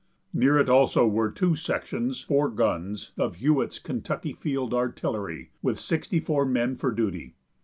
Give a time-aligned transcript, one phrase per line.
[0.33, 6.19] Near it, also, were two sections (four guns) of Hewitt's Kentucky Field Artillery, with sixty
[6.19, 7.35] four men for duty.